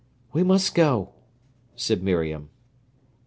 [0.33, 1.09] "We must go,"
[1.75, 2.49] said Miriam.